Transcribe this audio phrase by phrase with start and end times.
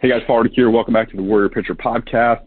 [0.00, 0.70] Hey guys, Hardick here.
[0.70, 2.40] Welcome back to the Warrior Pitcher Podcast.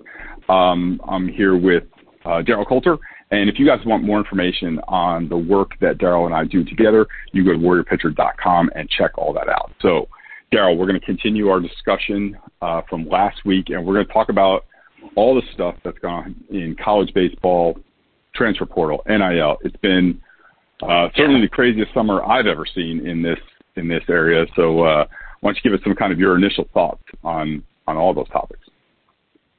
[0.49, 1.83] Um, I'm here with
[2.25, 2.97] uh, Daryl Coulter,
[3.29, 6.65] and if you guys want more information on the work that Daryl and I do
[6.65, 9.71] together, you go to warriorpitcher.com and check all that out.
[9.83, 10.07] So,
[10.51, 14.13] Daryl, we're going to continue our discussion uh, from last week, and we're going to
[14.13, 14.65] talk about
[15.15, 17.77] all the stuff that's gone on in college baseball,
[18.33, 19.57] transfer portal, NIL.
[19.61, 20.19] It's been
[20.81, 23.37] uh, certainly the craziest summer I've ever seen in this
[23.75, 24.47] in this area.
[24.55, 25.05] So uh,
[25.43, 28.29] why don't you give us some kind of your initial thoughts on on all those
[28.29, 28.61] topics?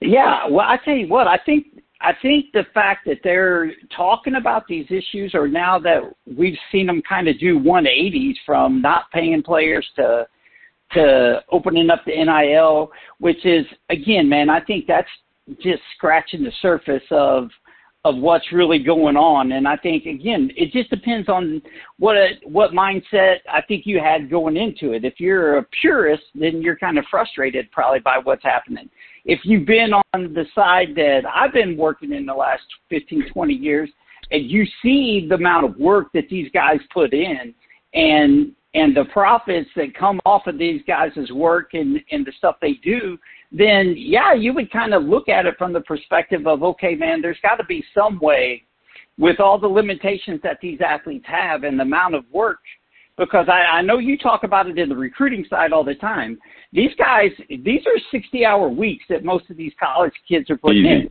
[0.01, 1.67] Yeah, well, I tell you what, I think
[2.01, 6.01] I think the fact that they're talking about these issues, or now that
[6.37, 10.27] we've seen them kind of do 180s from not paying players to
[10.93, 15.09] to opening up the NIL, which is again, man, I think that's
[15.61, 17.51] just scratching the surface of
[18.05, 19.53] of what's really going on.
[19.53, 21.63] And I think again, it just depends on
[21.99, 25.05] what a, what mindset I think you had going into it.
[25.05, 28.91] If you're a purist, then you're kind of frustrated probably by what's happening.
[29.25, 33.55] If you've been on the side that I've been working in the last 15, 20
[33.55, 33.89] years,
[34.31, 37.55] and you see the amount of work that these guys put in,
[37.95, 42.57] and and the profits that come off of these guys' work and and the stuff
[42.61, 43.17] they do,
[43.57, 47.23] then yeah, you would kind of look at it from the perspective of, okay, man,
[47.23, 48.65] there's got to be some way
[49.17, 52.59] with all the limitations that these athletes have and the amount of work.
[53.17, 56.37] Because I, I know you talk about it in the recruiting side all the time.
[56.73, 60.85] These guys, these are 60 hour weeks that most of these college kids are putting
[60.85, 60.91] easy.
[60.91, 61.11] in.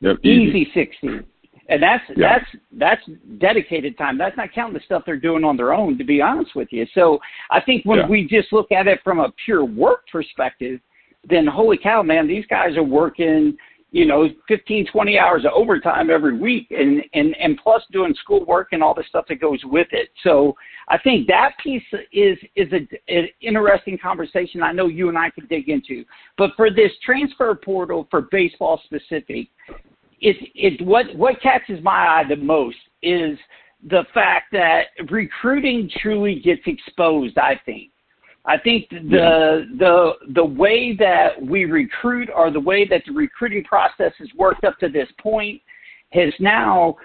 [0.00, 0.60] Yep, easy.
[0.60, 1.26] easy 60
[1.70, 2.38] and that's yeah.
[2.38, 4.18] that's that's dedicated time.
[4.18, 5.96] That's not counting the stuff they're doing on their own.
[5.98, 8.08] To be honest with you, so I think when yeah.
[8.08, 10.80] we just look at it from a pure work perspective,
[11.28, 13.56] then holy cow, man, these guys are working,
[13.92, 18.68] you know, 15, 20 hours of overtime every week and, and, and plus doing schoolwork
[18.72, 20.10] and all the stuff that goes with it.
[20.22, 20.54] So
[20.88, 21.82] I think that piece
[22.12, 26.04] is, is a, an interesting conversation I know you and I could dig into.
[26.38, 29.48] But for this transfer portal for baseball specific,
[30.20, 33.38] it, it, what, what catches my eye the most is
[33.88, 37.90] the fact that recruiting truly gets exposed, I think.
[38.50, 43.62] I think the the the way that we recruit or the way that the recruiting
[43.62, 45.62] process has worked up to this point
[46.12, 46.96] has now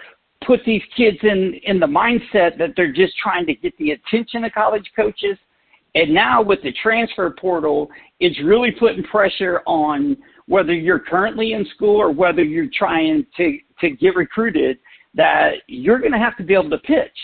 [0.44, 4.44] put these kids in in the mindset that they're just trying to get the attention
[4.44, 5.38] of college coaches.
[5.94, 10.18] And now with the transfer portal, it's really putting pressure on
[10.48, 14.80] whether you're currently in school or whether you're trying to to get recruited
[15.14, 17.18] that you're going to have to be able to pitch.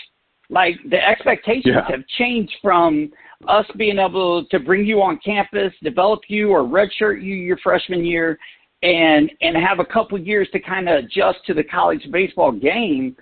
[0.48, 1.90] Like the expectations yeah.
[1.90, 3.10] have changed from
[3.48, 8.04] us being able to bring you on campus, develop you or redshirt you your freshman
[8.04, 8.38] year,
[8.82, 13.16] and and have a couple years to kind of adjust to the college baseball game,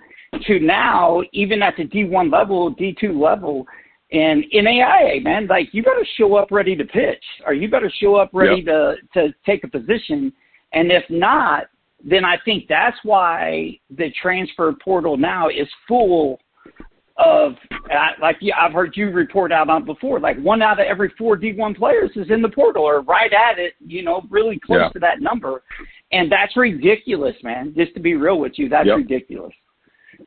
[0.47, 3.65] to now even at the D1 level, D2 level,
[4.11, 8.15] and NAIA, man, like you better show up ready to pitch, or you better show
[8.15, 8.65] up ready yep.
[8.65, 10.33] to to take a position,
[10.73, 11.65] and if not,
[12.03, 16.39] then I think that's why the transfer portal now is full
[17.17, 17.53] of
[18.21, 21.37] like yeah, I've heard you report out on before, like one out of every four
[21.37, 24.89] D1 players is in the portal or right at it, you know, really close yeah.
[24.89, 25.63] to that number,
[26.11, 27.73] and that's ridiculous, man.
[27.75, 28.97] Just to be real with you, that's yep.
[28.97, 29.53] ridiculous.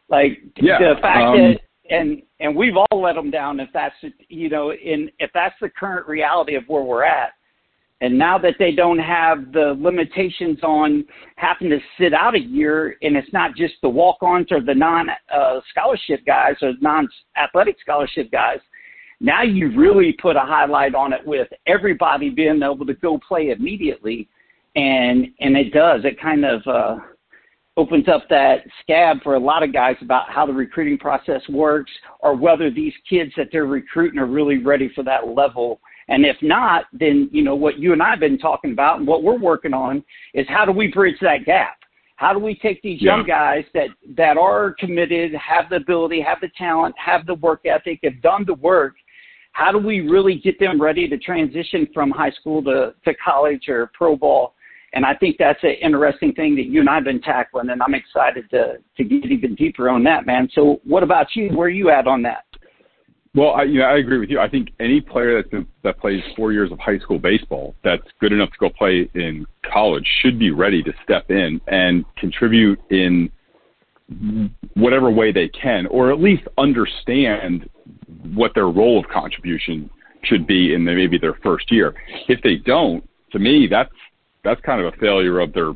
[0.09, 0.79] Like yeah.
[0.79, 3.95] the fact um, that and and we've all let them down if that's
[4.29, 7.33] you know in if that's the current reality of where we're at
[8.05, 11.07] and now that they don't have the limitations on
[11.37, 14.75] having to sit out a year, and it's not just the walk ons or the
[14.75, 17.09] non uh, scholarship guys or non
[17.43, 18.59] athletic scholarship guys,
[19.21, 23.51] now you really put a highlight on it with everybody being able to go play
[23.51, 24.29] immediately.
[24.77, 26.05] And and it does.
[26.05, 26.97] It kind of uh,
[27.79, 31.91] opens up that scab for a lot of guys about how the recruiting process works
[32.21, 36.37] or whether these kids that they're recruiting are really ready for that level and if
[36.43, 39.39] not, then, you know, what you and I have been talking about and what we're
[39.39, 40.05] working on
[40.35, 41.79] is how do we bridge that gap?
[42.17, 43.17] How do we take these yeah.
[43.17, 47.63] young guys that, that are committed, have the ability, have the talent, have the work
[47.65, 48.95] ethic, have done the work?
[49.53, 53.69] How do we really get them ready to transition from high school to, to college
[53.69, 54.55] or pro ball?
[54.95, 57.83] And I think that's an interesting thing that you and I have been tackling, and
[57.83, 60.49] I'm excited to, to get even deeper on that, man.
[60.55, 61.49] So, what about you?
[61.49, 62.45] Where are you at on that?
[63.35, 64.39] Well, I, you know, I agree with you.
[64.39, 68.33] I think any player that that plays four years of high school baseball that's good
[68.33, 73.31] enough to go play in college should be ready to step in and contribute in
[74.75, 77.69] whatever way they can, or at least understand
[78.35, 79.91] what their role of contribution
[80.23, 81.95] should be in the, maybe their first year.
[82.29, 83.93] If they don't, to me, that's
[84.45, 85.73] that's kind of a failure of their,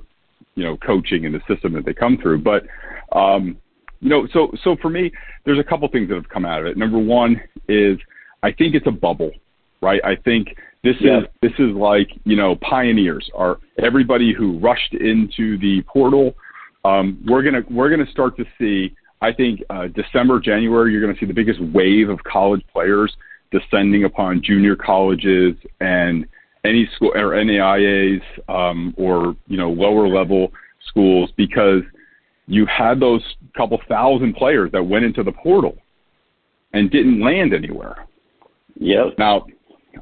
[0.55, 2.43] you know, coaching and the system that they come through.
[2.43, 2.65] But
[3.13, 3.57] um,
[4.01, 5.11] you know, so so for me,
[5.45, 6.77] there's a couple things that have come out of it.
[6.77, 7.99] Number one is
[8.43, 9.33] I think it's a bubble.
[9.81, 10.01] right?
[10.05, 11.21] I think this yeah.
[11.21, 16.35] is this is like you know pioneers are everybody who rushed into the portal.
[16.85, 18.95] Um, we're gonna we're gonna start to see.
[19.21, 23.13] I think uh, December January you're going to see the biggest wave of college players
[23.51, 26.25] descending upon junior colleges and
[26.65, 30.53] any school or NAIAs um, or you know lower level
[30.89, 31.83] schools because
[32.49, 33.23] you had those
[33.57, 35.77] couple thousand players that went into the portal
[36.73, 38.07] and didn't land anywhere.
[38.81, 39.19] Yep.
[39.19, 39.47] Now,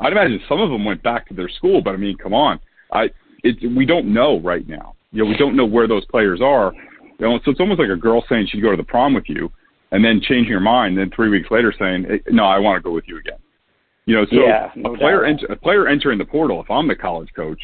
[0.00, 2.60] I'd imagine some of them went back to their school, but I mean, come on,
[2.92, 3.10] I
[3.42, 4.94] it, we don't know right now.
[5.12, 6.72] You know, we don't know where those players are.
[7.18, 9.24] You know, so it's almost like a girl saying she'd go to the prom with
[9.26, 9.50] you,
[9.90, 12.86] and then changing her mind, and then three weeks later saying, "No, I want to
[12.86, 13.38] go with you again."
[14.04, 16.60] You know, so yeah, no a player ent- a player entering the portal.
[16.60, 17.60] If I'm the college coach,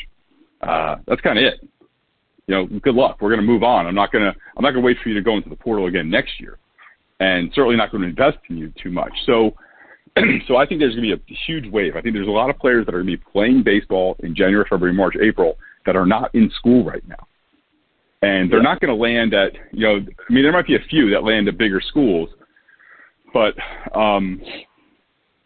[0.63, 1.69] uh, that's kind of it.
[2.53, 3.17] You know, good luck.
[3.23, 3.87] We're going to move on.
[3.87, 5.57] I'm not going to I'm not going to wait for you to go into the
[5.57, 6.59] portal again next year,
[7.19, 9.13] and certainly not going to invest in you too much.
[9.25, 9.55] So,
[10.47, 11.97] so I think there's going to be a huge wave.
[11.97, 14.35] I think there's a lot of players that are going to be playing baseball in
[14.37, 15.57] January, February, March, April
[15.87, 17.27] that are not in school right now,
[18.21, 18.65] and they're yeah.
[18.65, 19.95] not going to land at you know.
[19.97, 22.29] I mean, there might be a few that land at bigger schools,
[23.33, 23.55] but
[23.99, 24.43] um,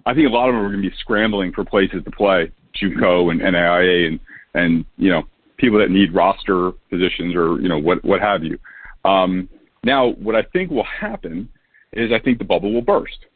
[0.07, 2.51] I think a lot of them are going to be scrambling for places to play,
[2.83, 4.21] JUCO and NAIA and
[4.55, 5.23] and you know
[5.57, 8.59] people that need roster positions or you know what what have you.
[9.05, 9.49] Um,
[9.85, 11.49] now, what I think will happen
[11.93, 13.27] is I think the bubble will burst.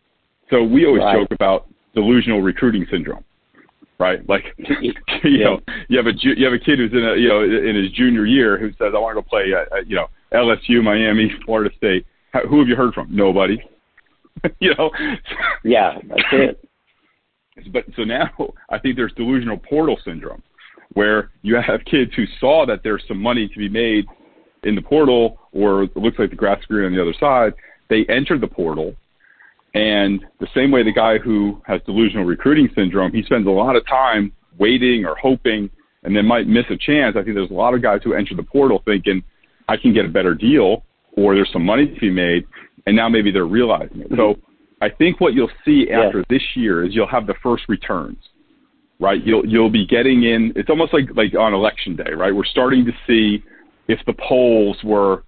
[0.50, 1.16] So we always right.
[1.16, 3.24] joke about delusional recruiting syndrome,
[3.98, 4.28] right?
[4.28, 4.92] Like you
[5.24, 5.44] yeah.
[5.44, 7.92] know you have a you have a kid who's in a you know in his
[7.92, 11.30] junior year who says I want to go play at, at you know LSU, Miami,
[11.44, 12.06] Florida State.
[12.32, 13.14] How, who have you heard from?
[13.14, 13.62] Nobody.
[14.60, 14.90] you know.
[15.64, 16.68] Yeah, that's it.
[17.72, 18.30] But so now
[18.70, 20.42] I think there's delusional portal syndrome,
[20.94, 24.06] where you have kids who saw that there's some money to be made
[24.64, 27.54] in the portal, or it looks like the grass green on the other side.
[27.88, 28.94] They enter the portal,
[29.74, 33.76] and the same way the guy who has delusional recruiting syndrome, he spends a lot
[33.76, 35.70] of time waiting or hoping,
[36.02, 37.16] and then might miss a chance.
[37.16, 39.22] I think there's a lot of guys who enter the portal thinking,
[39.68, 40.84] I can get a better deal,
[41.16, 42.46] or there's some money to be made,
[42.86, 44.08] and now maybe they're realizing it.
[44.16, 44.36] So
[44.80, 46.24] I think what you'll see after yeah.
[46.28, 48.18] this year is you'll have the first returns,
[49.00, 49.24] right?
[49.24, 50.52] You'll you'll be getting in.
[50.54, 52.34] It's almost like like on election day, right?
[52.34, 53.42] We're starting to see
[53.88, 55.24] if the polls were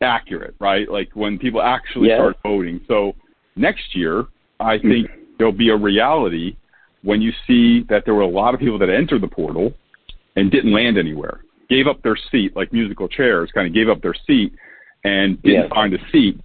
[0.00, 0.90] accurate, right?
[0.90, 2.80] Like when people actually start voting.
[2.88, 3.14] So
[3.56, 4.26] next year,
[4.60, 4.88] I mm-hmm.
[4.88, 6.56] think there'll be a reality
[7.02, 9.74] when you see that there were a lot of people that entered the portal
[10.36, 14.00] and didn't land anywhere, gave up their seat, like musical chairs, kind of gave up
[14.00, 14.54] their seat
[15.04, 16.40] and didn't find a seat.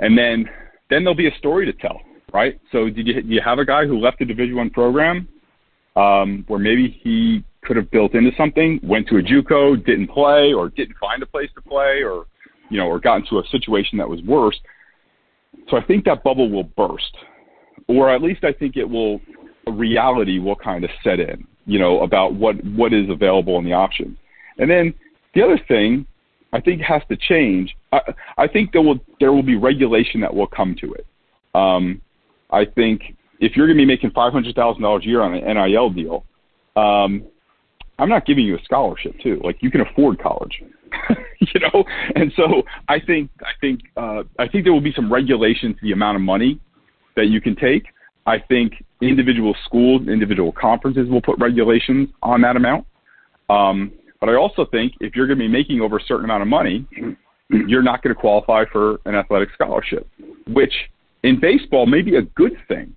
[0.00, 0.44] And then
[0.90, 2.00] then there'll be a story to tell,
[2.32, 2.58] right?
[2.72, 5.28] So did you, do you have a guy who left a Division One program
[5.98, 10.52] um, where maybe he could have built into something, went to a JUCO, didn't play,
[10.52, 12.26] or didn't find a place to play, or
[12.70, 14.58] you know, or got into a situation that was worse.
[15.68, 17.16] So I think that bubble will burst,
[17.88, 19.20] or at least I think it will.
[19.66, 23.74] Reality will kind of set in, you know, about what what is available in the
[23.74, 24.16] options.
[24.58, 24.94] And then
[25.34, 26.06] the other thing
[26.52, 27.76] I think has to change.
[27.92, 28.00] I,
[28.38, 31.06] I think there will there will be regulation that will come to it.
[31.54, 32.00] Um,
[32.50, 33.02] I think
[33.40, 35.90] if you're going to be making five hundred thousand dollars a year on an NIL
[35.90, 36.24] deal,
[36.76, 37.24] um,
[37.98, 39.40] I'm not giving you a scholarship too.
[39.42, 40.62] Like you can afford college,
[41.40, 41.84] you know.
[42.14, 45.80] And so I think I think uh, I think there will be some regulation to
[45.82, 46.60] the amount of money
[47.16, 47.84] that you can take.
[48.26, 52.86] I think individual schools, individual conferences will put regulations on that amount.
[53.48, 56.42] Um, but I also think if you're going to be making over a certain amount
[56.42, 56.86] of money,
[57.48, 60.06] you're not going to qualify for an athletic scholarship,
[60.48, 60.72] which
[61.22, 62.94] in baseball may be a good thing.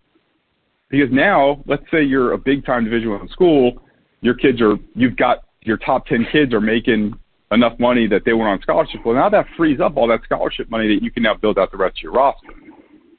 [0.92, 3.82] Because now, let's say you're a big time Division One school,
[4.20, 7.14] your kids are, you've got your top 10 kids are making
[7.52, 9.02] enough money that they went on scholarship.
[9.06, 11.72] Well, now that frees up all that scholarship money that you can now build out
[11.72, 12.50] the rest of your roster.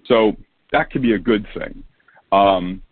[0.06, 0.36] So
[0.70, 1.82] that could be a good thing.
[2.30, 2.82] Um,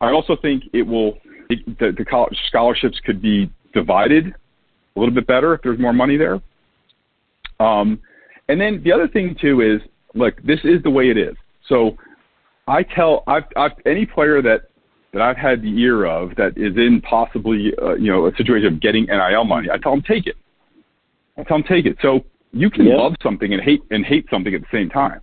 [0.00, 1.18] I also think it will,
[1.48, 4.34] it, the, the college scholarships could be divided
[4.96, 6.40] a little bit better if there's more money there.
[7.60, 8.00] Um,
[8.48, 9.80] and then the other thing too is,
[10.14, 11.36] look, this is the way it is.
[11.68, 11.96] So
[12.66, 14.68] I tell I've, I've any player that
[15.12, 18.74] that I've had the ear of that is in possibly uh, you know a situation
[18.74, 20.36] of getting NIL money, I tell them take it.
[21.38, 21.96] I tell them take it.
[22.02, 22.96] So you can yeah.
[22.96, 25.20] love something and hate and hate something at the same time.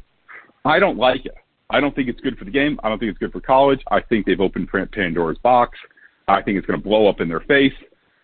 [0.66, 1.36] I don't like it.
[1.70, 2.80] I don't think it's good for the game.
[2.84, 3.82] I don't think it's good for college.
[3.92, 5.78] I think they've opened Pandora's box.
[6.28, 7.74] I think it's going to blow up in their face.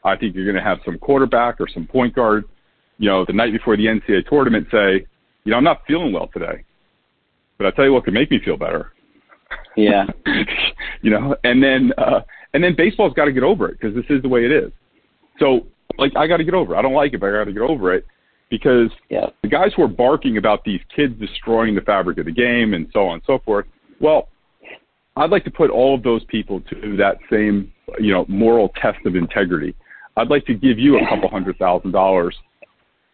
[0.03, 2.45] I think you're going to have some quarterback or some point guard,
[2.97, 5.05] you know, the night before the NCAA tournament say,
[5.43, 6.63] you know, I'm not feeling well today,
[7.57, 8.93] but I tell you what can make me feel better.
[9.75, 10.05] Yeah.
[11.01, 12.21] you know, and then uh,
[12.53, 14.71] and then baseball's got to get over it because this is the way it is.
[15.39, 16.75] So like I got to get over.
[16.75, 16.77] it.
[16.77, 18.05] I don't like it, but I got to get over it
[18.49, 19.27] because yeah.
[19.41, 22.87] the guys who are barking about these kids destroying the fabric of the game and
[22.93, 23.65] so on and so forth.
[23.99, 24.29] Well,
[25.15, 29.05] I'd like to put all of those people to that same, you know, moral test
[29.05, 29.75] of integrity.
[30.17, 32.35] I'd like to give you a couple hundred thousand dollars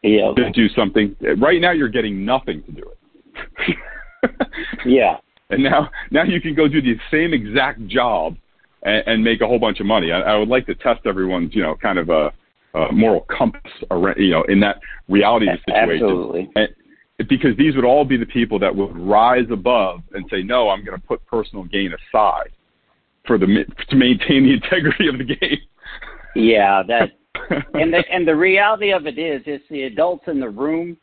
[0.04, 0.32] yeah.
[0.36, 1.15] to do something.
[1.38, 3.77] Right now, you're getting nothing to do it.
[4.86, 5.18] yeah.
[5.50, 8.36] And now, now you can go do the same exact job
[8.84, 10.12] and, and make a whole bunch of money.
[10.12, 12.32] I, I would like to test everyone's, you know, kind of a,
[12.74, 16.06] a moral compass, around, you know, in that reality situation.
[16.06, 16.50] Absolutely.
[16.56, 16.70] And,
[17.30, 20.84] because these would all be the people that would rise above and say, no, I'm
[20.84, 22.50] going to put personal gain aside
[23.25, 23.46] for the
[23.90, 25.60] to maintain the integrity of the game.
[26.36, 27.12] Yeah, that
[27.74, 30.98] and the and the reality of it is, it's the adults in the room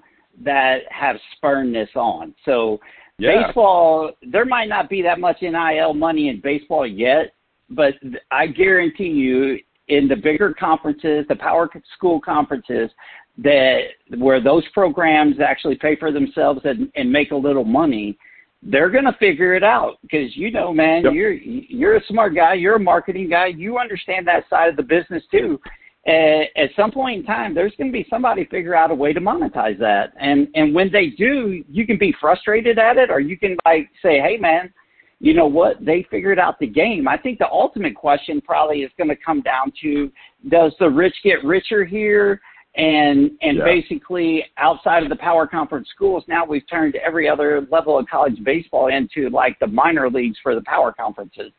[0.44, 2.34] that have spurned this on.
[2.44, 2.78] So
[3.18, 3.46] yeah.
[3.46, 7.34] baseball, there might not be that much NIL money in baseball yet,
[7.70, 7.94] but
[8.30, 12.90] I guarantee you, in the bigger conferences, the power school conferences,
[13.38, 13.80] that
[14.18, 18.16] where those programs actually pay for themselves and, and make a little money,
[18.62, 21.12] they're going to figure it out because you know, man, yep.
[21.14, 24.82] you're you're a smart guy, you're a marketing guy, you understand that side of the
[24.82, 25.60] business too.
[26.06, 29.12] Uh, at some point in time, there's going to be somebody figure out a way
[29.12, 33.20] to monetize that, and and when they do, you can be frustrated at it, or
[33.20, 34.72] you can like say, hey, man,
[35.20, 35.84] you know what?
[35.84, 37.06] They figured out the game.
[37.06, 40.10] I think the ultimate question probably is going to come down to:
[40.48, 42.40] Does the rich get richer here?
[42.74, 43.64] and and yeah.
[43.64, 48.42] basically outside of the power conference schools now we've turned every other level of college
[48.44, 51.52] baseball into like the minor leagues for the power conferences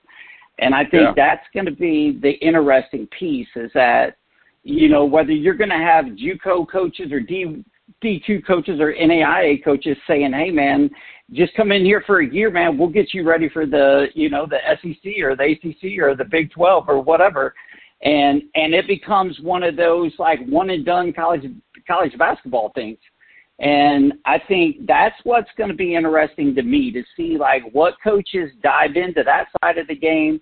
[0.57, 1.13] and i think yeah.
[1.15, 4.17] that's going to be the interesting piece is that
[4.63, 7.63] you know whether you're going to have juco coaches or d
[8.03, 10.89] d2 coaches or naia coaches saying hey man
[11.31, 14.29] just come in here for a year man we'll get you ready for the you
[14.29, 17.53] know the sec or the acc or the big 12 or whatever
[18.03, 21.45] and and it becomes one of those like one and done college
[21.87, 22.97] college basketball things.
[23.59, 27.95] And I think that's what's going to be interesting to me to see like what
[28.03, 30.41] coaches dive into that side of the game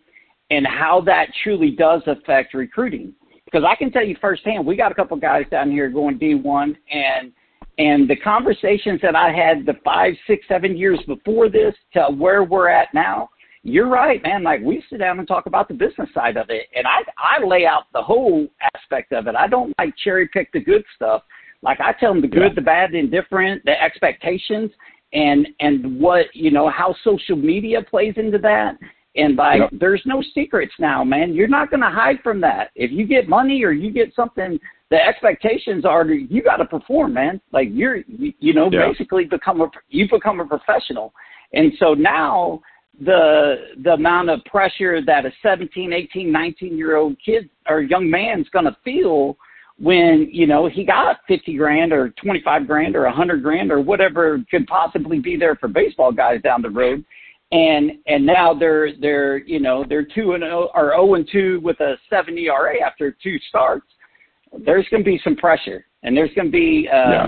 [0.49, 3.13] and how that truly does affect recruiting.
[3.51, 6.75] Because I can tell you firsthand, we got a couple guys down here going D1
[6.91, 7.31] and
[7.77, 12.43] and the conversations that I had the five, six, seven years before this to where
[12.43, 13.29] we're at now,
[13.63, 14.43] you're right, man.
[14.43, 17.43] Like we sit down and talk about the business side of it, and I I
[17.43, 19.35] lay out the whole aspect of it.
[19.35, 21.23] I don't like cherry pick the good stuff.
[21.61, 22.55] Like I tell them the good, yeah.
[22.55, 24.71] the bad, the indifferent, the expectations,
[25.13, 28.77] and and what you know how social media plays into that.
[29.15, 29.69] And like, yep.
[29.77, 31.33] there's no secrets now, man.
[31.33, 32.69] You're not going to hide from that.
[32.75, 34.57] If you get money or you get something,
[34.89, 37.41] the expectations are you got to perform, man.
[37.51, 38.87] Like you're, you, you know, yeah.
[38.89, 41.13] basically become a you become a professional.
[41.53, 42.61] And so now
[43.03, 48.09] the the amount of pressure that a 17, 18, 19 year old kid or young
[48.09, 49.37] man's going to feel
[49.79, 54.39] when you know he got 50 grand or 25 grand or 100 grand or whatever
[54.51, 57.03] could possibly be there for baseball guys down the road
[57.51, 61.59] and and now they're they're you know they're 2 and 0 or 0 and 2
[61.63, 63.85] with a 7 ERA after two starts.
[64.65, 67.27] There's going to be some pressure and there's going to be uh yeah.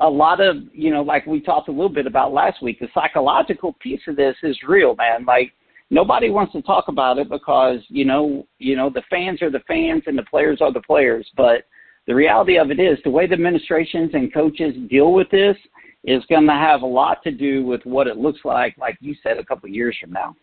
[0.00, 2.88] a lot of you know like we talked a little bit about last week the
[2.92, 5.24] psychological piece of this is real man.
[5.24, 5.52] Like
[5.90, 9.62] nobody wants to talk about it because you know you know the fans are the
[9.68, 11.28] fans and the players are the players.
[11.36, 11.66] But
[12.08, 15.56] the reality of it is the way the administrations and coaches deal with this
[16.04, 19.14] is going to have a lot to do with what it looks like like you
[19.22, 20.34] said a couple of years from now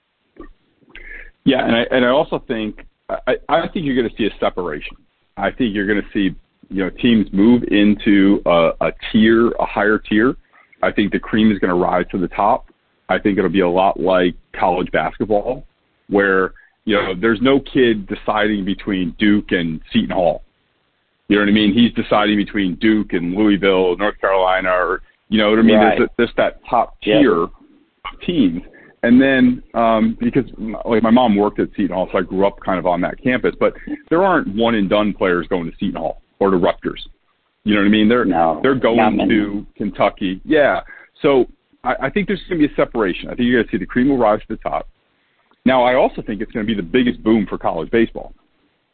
[1.46, 4.40] yeah and i and i also think i i think you're going to see a
[4.40, 4.96] separation
[5.38, 6.36] i think you're going to see
[6.70, 10.36] you know teams move into a, a tier, a higher tier,
[10.82, 12.68] I think the cream is going to rise to the top.
[13.10, 15.66] I think it'll be a lot like college basketball,
[16.08, 16.54] where
[16.86, 20.44] you know there's no kid deciding between Duke and Seton Hall.
[21.28, 21.74] You know what I mean?
[21.74, 25.78] He's deciding between Duke and Louisville, North Carolina, or you know what I mean?
[25.78, 25.98] Right.
[25.98, 27.50] There's, there's that top tier yep.
[28.14, 28.62] of teams.
[29.02, 30.44] And then um, because
[30.86, 33.22] like my mom worked at Seton Hall, so I grew up kind of on that
[33.24, 33.56] campus.
[33.58, 33.74] But
[34.10, 37.08] there aren't one and done players going to Seton Hall or to Rutgers.
[37.64, 38.10] You know what I mean?
[38.10, 40.42] They're no, they're going to Kentucky.
[40.44, 40.82] Yeah.
[41.22, 41.46] So
[41.84, 43.30] I, I think there's going to be a separation.
[43.30, 44.90] I think you're going to see the cream will rise to the top.
[45.66, 48.34] Now I also think it's going to be the biggest boom for college baseball.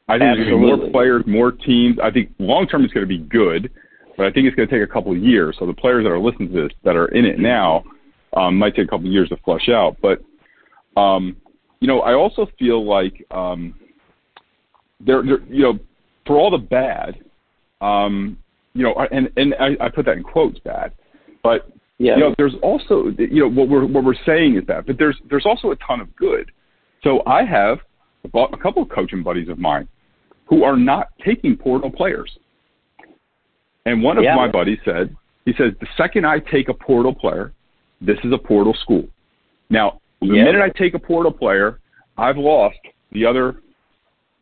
[0.08, 0.44] I think Absolutely.
[0.44, 1.98] there's going to be more players, more teams.
[2.04, 3.72] I think long term it's going to be good,
[4.18, 5.56] but I think it's going to take a couple of years.
[5.60, 7.84] So the players that are listening to this that are in it now
[8.36, 9.98] um, might take a couple of years to flush out.
[10.02, 10.22] But
[11.00, 11.36] um,
[11.80, 13.76] you know, I also feel like um,
[15.00, 15.80] there, you know,
[16.26, 17.24] for all the bad,
[17.82, 18.38] um,
[18.74, 20.94] you know, and and I, I put that in quotes, bad,
[21.44, 22.16] but yeah.
[22.16, 25.18] you know, there's also you know what we're what we're saying is that, but there's
[25.30, 26.52] there's also a ton of good.
[27.04, 27.80] So I have
[28.24, 29.88] a couple of coaching buddies of mine
[30.46, 32.32] who are not taking portal players,
[33.86, 34.36] and one of yeah.
[34.36, 35.16] my buddies said,
[35.46, 37.54] he says the second I take a portal player,
[38.02, 39.08] this is a portal school.
[39.70, 40.46] Now The Yep.
[40.46, 41.80] minute I take a portal player,
[42.18, 42.80] I've lost
[43.12, 43.58] the other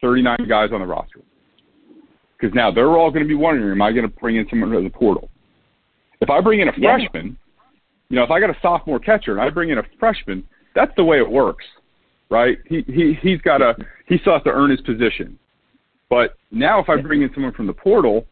[0.01, 1.19] 39 guys on the roster.
[2.37, 4.69] Because now they're all going to be wondering, am I going to bring in someone
[4.71, 5.29] to the portal?
[6.21, 6.97] If I bring in a Yeah.
[6.97, 7.37] freshman,
[8.09, 10.43] you know, if I got a sophomore catcher and I bring in a freshman,
[10.75, 11.65] that's the way it works,
[12.29, 12.57] right?
[12.67, 13.75] He he he's got to
[14.07, 15.37] he still has to earn his position.
[16.09, 18.27] But now if I bring in someone from the portal,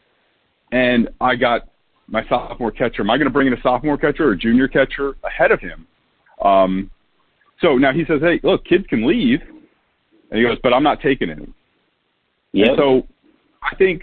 [0.71, 1.69] and I got
[2.07, 4.67] my sophomore catcher, am I going to bring in a sophomore catcher or a junior
[4.67, 5.87] catcher ahead of him?
[6.43, 6.89] Um,
[7.61, 9.39] so now he says, hey, look, kids can leave,
[10.29, 11.53] and he goes, but I'm not taking any.
[12.53, 12.67] Yep.
[12.67, 13.07] And so
[13.63, 14.01] I think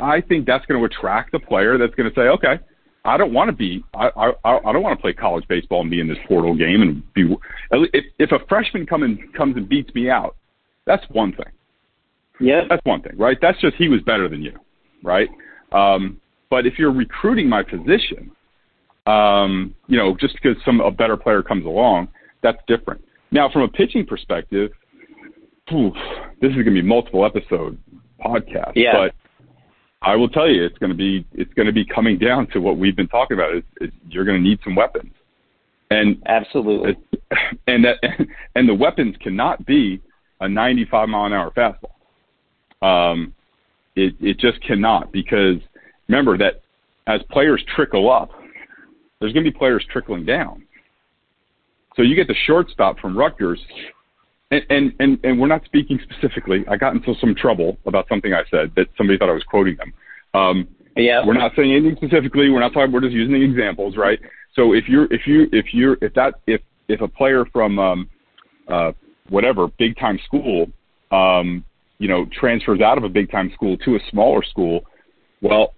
[0.00, 2.58] I think that's going to attract the player that's going to say, okay,
[3.04, 5.90] I don't want to be I I I don't want to play college baseball and
[5.90, 7.36] be in this portal game and be
[7.70, 10.36] if if a freshman come and comes and beats me out,
[10.86, 11.52] that's one thing.
[12.40, 12.62] Yeah.
[12.68, 13.38] That's one thing, right?
[13.40, 14.58] That's just he was better than you,
[15.02, 15.28] right?
[15.74, 18.30] Um, but if you're recruiting my position,
[19.06, 22.08] um, you know, just because some a better player comes along,
[22.42, 23.04] that's different.
[23.30, 24.70] Now, from a pitching perspective,
[25.68, 27.76] this is going to be multiple episode
[28.24, 28.72] podcast.
[28.76, 28.92] Yeah.
[28.92, 29.14] But
[30.02, 32.60] I will tell you, it's going to be it's going to be coming down to
[32.60, 33.56] what we've been talking about.
[33.56, 35.12] Is, is you're going to need some weapons,
[35.90, 36.96] and Absolutely.
[37.66, 37.96] and that
[38.54, 40.00] and the weapons cannot be
[40.40, 41.90] a 95 mile an hour fastball.
[42.86, 43.34] Um,
[43.96, 45.56] it it just cannot because
[46.08, 46.62] remember that
[47.06, 48.30] as players trickle up,
[49.20, 50.64] there's going to be players trickling down.
[51.96, 53.60] So you get the shortstop from Rutgers,
[54.50, 56.64] and, and and and we're not speaking specifically.
[56.68, 59.76] I got into some trouble about something I said that somebody thought I was quoting
[59.76, 59.92] them.
[60.34, 61.24] Um, Yeah.
[61.24, 62.50] we're not saying anything specifically.
[62.50, 62.92] We're not talking.
[62.92, 64.18] We're just using examples, right?
[64.54, 68.10] So if you're if you if you're if that if if a player from um,
[68.68, 68.92] uh,
[69.28, 70.66] whatever big time school,
[71.12, 71.64] um,
[71.98, 74.84] you know, transfers out of a big time school to a smaller school,
[75.40, 75.74] well,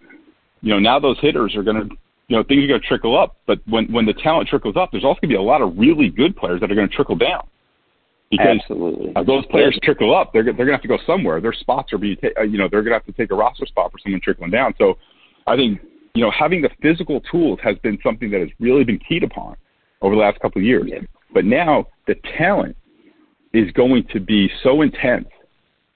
[0.63, 1.95] you know, now those hitters are going to,
[2.29, 3.37] you know, things are going to trickle up.
[3.47, 5.77] But when when the talent trickles up, there's also going to be a lot of
[5.77, 7.47] really good players that are going to trickle down.
[8.31, 9.13] Because Absolutely.
[9.15, 11.41] as those players trickle up, they're they're going to have to go somewhere.
[11.41, 13.37] Their spots are being, ta- uh, you know, they're going to have to take a
[13.37, 14.75] roster spot for someone trickling down.
[14.79, 14.99] So,
[15.47, 15.81] I think
[16.15, 19.57] you know having the physical tools has been something that has really been keyed upon
[20.03, 20.85] over the last couple of years.
[20.87, 21.01] Yeah.
[21.33, 22.77] But now the talent
[23.53, 25.29] is going to be so intense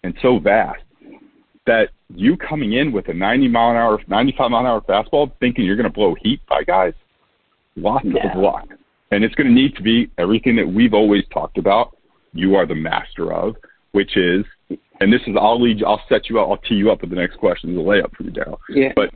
[0.02, 0.82] and so vast
[1.66, 5.30] that you coming in with a 90 mile an hour, 95 mile an hour fastball,
[5.40, 6.94] thinking you're going to blow heat by guys,
[7.76, 8.32] lots Yeah.
[8.32, 8.66] of luck.
[9.12, 11.96] And it's going to need to be everything that we've always talked about.
[12.32, 13.56] You are the master of,
[13.92, 14.44] which is,
[15.00, 17.10] and this is I'll lead you, I'll set you up, I'll tee you up with
[17.10, 17.76] the next question.
[17.76, 18.58] A layup for you, Daryl.
[18.68, 18.92] Yeah.
[18.94, 19.10] But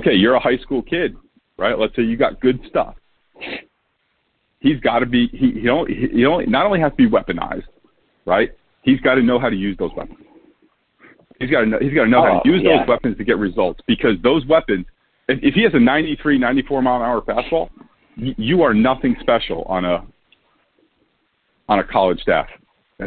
[0.00, 1.16] okay, you're a high school kid,
[1.56, 1.78] right?
[1.78, 2.96] Let's say you got good stuff.
[4.60, 7.62] He's got to be he he only he only not only has to be weaponized,
[8.26, 8.50] right?
[8.88, 10.18] He's got to know how to use those weapons.
[11.38, 12.78] He's got to know he's got to know how Oh, to use yeah.
[12.78, 14.86] those weapons to get results because those weapons.
[15.28, 17.68] If, if he has a 93, 94 mile an hour fastball,
[18.16, 20.04] y- you are nothing special on a
[21.68, 22.46] on a college staff.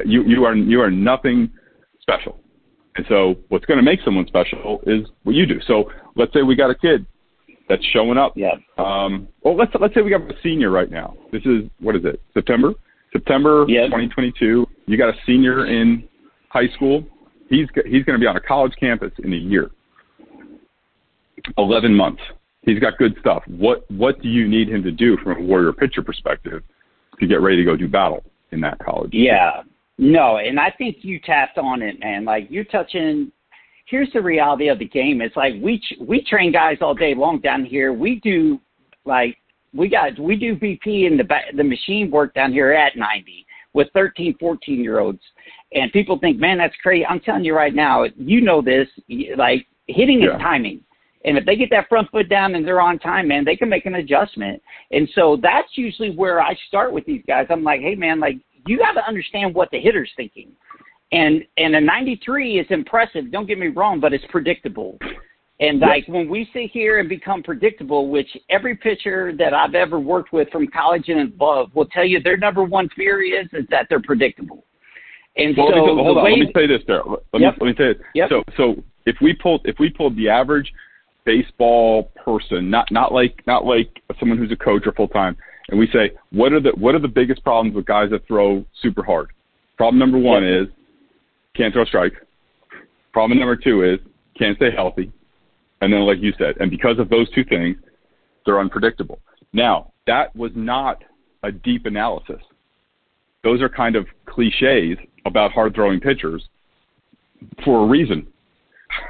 [0.05, 1.49] You you are you are nothing
[1.99, 2.39] special.
[2.95, 5.59] And so what's going to make someone special is what you do.
[5.65, 7.05] So let's say we got a kid
[7.69, 8.33] that's showing up.
[8.35, 8.51] Yeah.
[8.77, 11.15] Um, well, let's let's say we got a senior right now.
[11.31, 12.21] This is what is it?
[12.33, 12.73] September,
[13.11, 13.85] September Yeah.
[13.87, 14.67] 2022.
[14.85, 16.07] You got a senior in
[16.49, 17.03] high school.
[17.49, 19.71] He's he's going to be on a college campus in a year.
[21.57, 22.21] 11 months.
[22.63, 23.43] He's got good stuff.
[23.47, 26.63] What what do you need him to do from a warrior pitcher perspective
[27.19, 29.09] to get ready to go do battle in that college?
[29.13, 29.63] Yeah.
[29.97, 32.25] No, and I think you tapped on it, man.
[32.25, 33.31] Like you're touching.
[33.87, 35.21] Here's the reality of the game.
[35.21, 37.93] It's like we we train guys all day long down here.
[37.93, 38.59] We do
[39.05, 39.37] like
[39.73, 43.87] we got we do BP and the the machine work down here at 90 with
[43.93, 45.21] 13, 14 year olds,
[45.73, 47.05] and people think, man, that's crazy.
[47.05, 48.87] I'm telling you right now, you know this.
[49.37, 50.35] Like hitting Yeah.
[50.35, 50.81] is timing.
[51.23, 53.69] And if they get that front foot down and they're on time, man, they can
[53.69, 54.61] make an adjustment.
[54.91, 57.45] And so that's usually where I start with these guys.
[57.49, 60.51] I'm like, hey, man, like you got to understand what the hitter's thinking.
[61.11, 63.31] And and a 93 is impressive.
[63.31, 64.97] Don't get me wrong, but it's predictable.
[65.61, 69.99] And like when we sit here and become predictable, which every pitcher that I've ever
[69.99, 73.65] worked with from college and above will tell you their number one fear is is
[73.69, 74.65] that they're predictable.
[75.37, 76.23] And Well, so let me, hold on.
[76.23, 77.21] way, Let me say this, Daryl.
[77.31, 77.53] Let Yep.
[77.53, 78.03] me let me say this.
[78.15, 78.29] Yep.
[78.29, 80.73] So so if we pulled if we pulled the average
[81.25, 85.37] baseball person, not not like not like someone who's a coach or full time,
[85.69, 88.65] and we say what are the what are the biggest problems with guys that throw
[88.81, 89.29] super hard?
[89.77, 90.61] Problem number one Yep.
[90.63, 90.67] is
[91.55, 92.15] can't throw strikes.
[93.13, 93.99] Problem number two is
[94.35, 95.11] can't stay healthy.
[95.81, 97.75] And then, like you said, and because of those two things,
[98.45, 99.19] they're unpredictable.
[99.53, 101.03] Now, that was not
[101.43, 102.41] a deep analysis.
[103.43, 106.47] Those are kind of cliches about hard throwing pitchers
[107.65, 108.27] for a reason.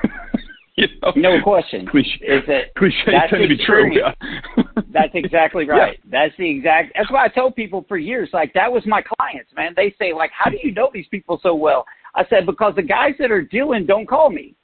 [0.75, 1.11] you know?
[1.15, 3.93] no question, Cliche, is that cliches that's tend to be true.
[3.93, 4.13] Yeah.
[4.93, 5.99] that's exactly right.
[6.05, 6.09] Yeah.
[6.09, 6.93] That's the exact.
[6.95, 9.73] That's why I tell people for years, like that was my clients, man.
[9.75, 11.85] They say, like, how do you know these people so well?
[12.15, 14.55] I said because the guys that are dealing don't call me.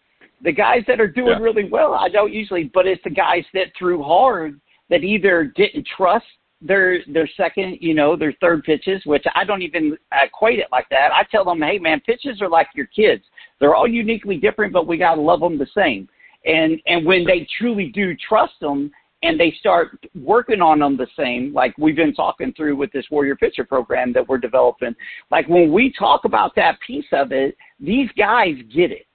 [0.44, 1.44] The guys that are doing yeah.
[1.44, 2.66] really well, I don't usually.
[2.74, 6.26] But it's the guys that threw hard that either didn't trust
[6.62, 10.88] their their second, you know, their third pitches, which I don't even equate it like
[10.90, 11.12] that.
[11.14, 13.24] I tell them, hey man, pitches are like your kids.
[13.60, 16.08] They're all uniquely different, but we gotta love them the same.
[16.46, 18.92] And and when they truly do trust them
[19.24, 23.06] and they start working on them the same, like we've been talking through with this
[23.10, 24.96] Warrior Pitcher program that we're developing.
[25.32, 29.07] Like when we talk about that piece of it, these guys get it.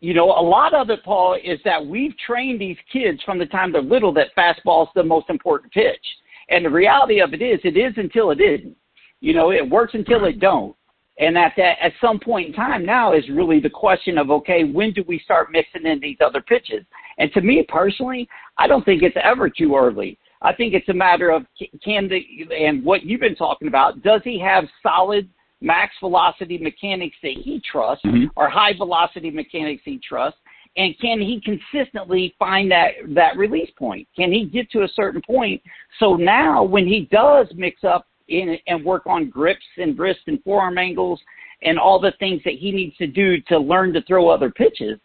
[0.00, 3.46] You know, a lot of it, Paul, is that we've trained these kids from the
[3.46, 6.04] time they're little that fastball is the most important pitch
[6.48, 8.76] and the reality of it is, it is until it isn't.
[9.20, 10.76] You know, it works until it don't.
[11.18, 14.64] And at that, at some point in time now is really the question of, okay,
[14.64, 16.84] when do we start mixing in these other pitches?
[17.18, 18.28] And to me personally,
[18.58, 20.18] I don't think it's ever too early.
[20.42, 21.46] I think it's a matter of
[21.82, 22.20] can the,
[22.54, 25.28] and what you've been talking about, does he have solid
[25.60, 28.26] max velocity mechanics that he trusts mm-hmm.
[28.36, 30.38] or high velocity mechanics he trusts?
[30.76, 34.06] and can he consistently find that that release point?
[34.14, 35.62] Can he get to a certain point?
[35.98, 40.42] So now, when he does mix up in and work on grips and wrist and
[40.42, 41.20] forearm angles
[41.62, 44.98] and all the things that he needs to do to learn to throw other pitches,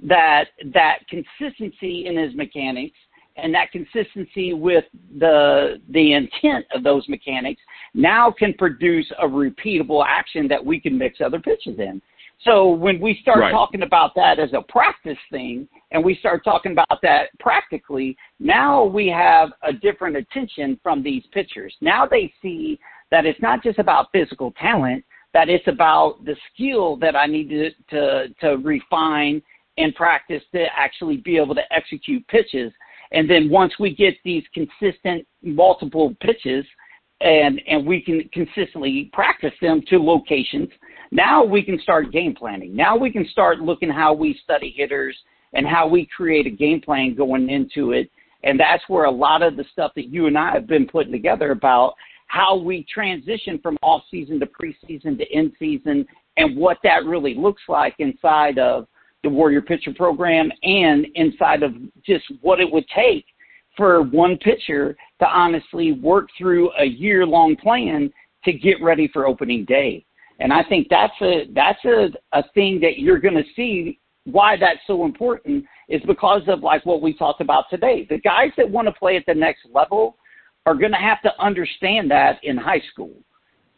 [0.00, 2.96] that that consistency in his mechanics
[3.36, 4.84] and that consistency with
[5.18, 7.60] the the intent of those mechanics
[7.94, 12.00] now can produce a repeatable action that we can mix other pitches in.
[12.44, 13.50] So when we start right.
[13.50, 18.84] talking about that as a practice thing and we start talking about that practically, now
[18.84, 21.74] we have a different attention from these pitchers.
[21.80, 22.78] Now they see
[23.10, 27.48] that it's not just about physical talent, that it's about the skill that I need
[27.48, 29.42] to, to, to refine
[29.76, 32.72] and practice to actually be able to execute pitches.
[33.10, 36.64] And then once we get these consistent multiple pitches
[37.20, 40.68] and, and we can consistently practice them to locations–
[41.10, 42.74] now we can start game planning.
[42.76, 45.16] Now we can start looking how we study hitters
[45.54, 48.10] and how we create a game plan going into it.
[48.44, 51.12] And that's where a lot of the stuff that you and I have been putting
[51.12, 51.94] together about
[52.26, 57.34] how we transition from off season to preseason to in season and what that really
[57.34, 58.86] looks like inside of
[59.24, 61.72] the Warrior Pitcher Program and inside of
[62.04, 63.24] just what it would take
[63.78, 68.12] for one pitcher to honestly work through a year long plan
[68.44, 70.04] to get ready for opening day.
[70.40, 74.56] And I think that's a that's a, a thing that you're going to see why
[74.56, 78.06] that's so important is because of like what we talked about today.
[78.08, 80.16] The guys that want to play at the next level
[80.66, 83.12] are going to have to understand that in high school.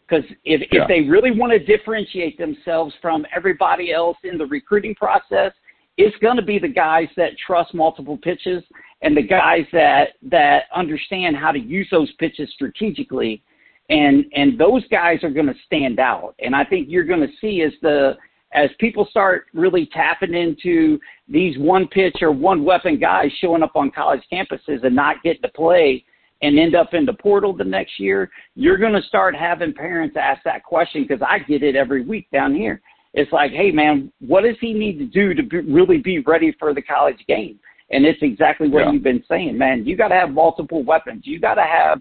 [0.09, 0.83] Because if, yeah.
[0.83, 5.53] if they really want to differentiate themselves from everybody else in the recruiting process,
[6.01, 8.63] it's going to be the guys that trust multiple pitches
[9.03, 13.43] and the guys that that understand how to use those pitches strategically
[13.91, 16.35] and and those guys are going to stand out.
[16.39, 18.17] And I think you're going to see as the
[18.53, 23.77] as people start really tapping into these one pitch or one weapon guys showing up
[23.77, 26.05] on college campuses and not getting to play
[26.43, 30.17] and end up in the portal the next year, you're going to start having parents
[30.19, 32.81] ask that question because I get it every week down here.
[33.15, 36.55] It's like, hey man, what does he need to do to be, really be ready
[36.59, 37.59] for the college game?
[37.91, 38.93] And it's exactly what yeah.
[38.93, 39.85] you've been saying, man.
[39.85, 41.23] You got to have multiple weapons.
[41.25, 42.01] You got to have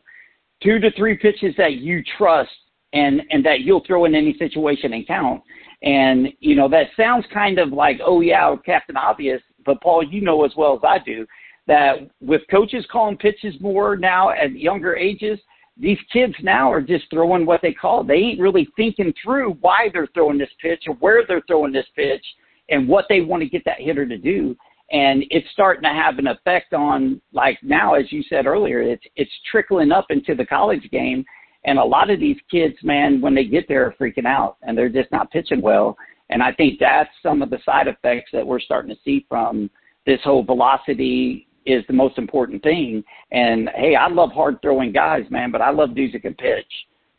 [0.61, 2.51] two to three pitches that you trust
[2.93, 5.41] and and that you'll throw in any situation and count.
[5.81, 10.21] And you know that sounds kind of like oh yeah, Captain Obvious, but Paul, you
[10.21, 11.25] know as well as I do
[11.67, 15.39] that with coaches calling pitches more now at younger ages,
[15.79, 18.03] these kids now are just throwing what they call.
[18.03, 21.87] They ain't really thinking through why they're throwing this pitch or where they're throwing this
[21.95, 22.23] pitch
[22.69, 24.55] and what they want to get that hitter to do
[24.91, 29.03] and it's starting to have an effect on like now as you said earlier it's
[29.15, 31.23] it's trickling up into the college game
[31.65, 34.77] and a lot of these kids man when they get there are freaking out and
[34.77, 35.95] they're just not pitching well
[36.29, 39.69] and i think that's some of the side effects that we're starting to see from
[40.05, 43.03] this whole velocity is the most important thing.
[43.31, 46.71] And hey i love hard throwing guys man but i love dudes that can pitch.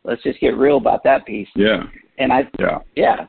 [0.04, 1.48] Let's just get real about that piece.
[1.54, 1.84] Yeah.
[2.18, 2.78] And i yeah.
[2.96, 3.26] yeah.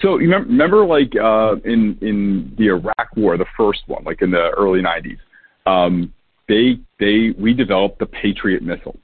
[0.00, 4.22] So you remember, remember like uh, in in the Iraq War, the first one, like
[4.22, 5.18] in the early '90s,
[5.66, 6.12] um,
[6.48, 8.98] they they we developed the Patriot missile,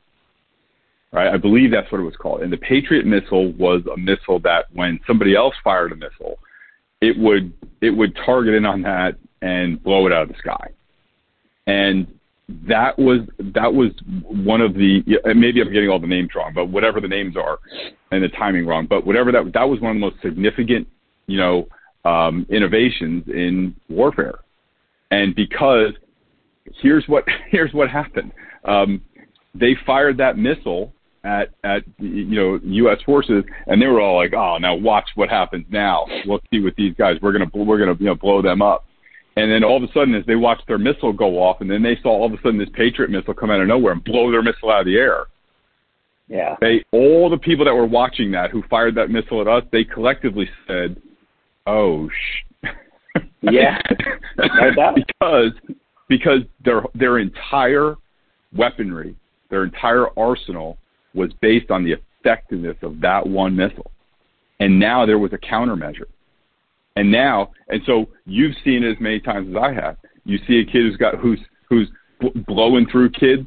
[1.12, 1.28] right?
[1.32, 2.42] I believe that's what it was called.
[2.42, 6.38] And the Patriot missile was a missile that when somebody else fired a missile,
[7.00, 10.68] it would it would target in on that and blow it out of the sky.
[11.68, 12.08] And
[12.66, 13.20] that was
[13.54, 13.90] that was
[14.22, 15.02] one of the
[15.36, 17.58] maybe I'm getting all the names wrong, but whatever the names are
[18.10, 20.88] and the timing wrong, but whatever that that was one of the most significant
[21.26, 21.68] you know
[22.04, 24.40] um, innovations in warfare,
[25.10, 25.92] and because
[26.80, 28.32] here's what here's what happened.
[28.64, 29.02] Um,
[29.54, 30.92] they fired that missile
[31.24, 32.98] at at you know U.S.
[33.04, 36.06] forces, and they were all like, "Oh, now watch what happens now.
[36.24, 37.16] We'll see with these guys.
[37.20, 38.86] We're gonna we're gonna you know blow them up."
[39.38, 41.82] And then all of a sudden, as they watched their missile go off, and then
[41.82, 44.32] they saw all of a sudden this Patriot missile come out of nowhere and blow
[44.32, 45.26] their missile out of the air.
[46.26, 46.56] Yeah.
[46.60, 49.84] They all the people that were watching that who fired that missile at us, they
[49.84, 51.00] collectively said,
[51.66, 52.66] "Oh sh."
[53.40, 53.80] Yeah.
[54.36, 55.52] because
[56.08, 57.94] because their their entire
[58.54, 59.14] weaponry,
[59.50, 60.78] their entire arsenal
[61.14, 63.90] was based on the effectiveness of that one missile.
[64.60, 66.06] And now there was a countermeasure.
[66.98, 69.96] And now, and so you've seen it as many times as I have.
[70.24, 71.88] You see a kid who's got who's who's
[72.48, 73.46] blowing through kids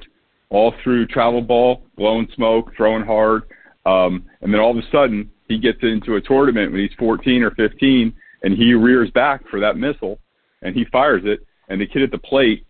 [0.51, 3.43] all through travel ball, blowing smoke, throwing hard,
[3.85, 7.43] um, and then all of a sudden he gets into a tournament when he's 14
[7.43, 10.17] or 15, and he rears back for that missile,
[10.61, 12.65] and he fires it, and the kid at the plate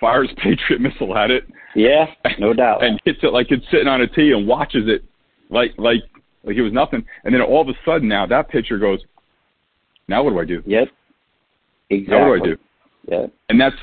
[0.00, 1.44] fires Patriot missile at it.
[1.74, 2.06] Yeah,
[2.38, 2.82] no doubt.
[2.82, 5.04] and hits it like it's sitting on a tee and watches it
[5.50, 6.00] like like
[6.42, 7.04] like it was nothing.
[7.24, 9.00] And then all of a sudden now that pitcher goes,
[10.12, 10.62] now what do I do?
[10.66, 10.88] Yep.
[11.90, 12.18] Exactly.
[12.18, 12.58] Now what do I do?
[13.08, 13.26] Yeah.
[13.48, 13.76] And that's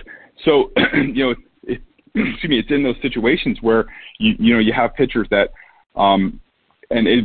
[0.46, 1.82] so you know, it,
[2.16, 3.86] excuse me, it's in those situations where
[4.20, 5.50] you you know you have pitchers that
[5.96, 6.40] um
[6.92, 7.24] and it,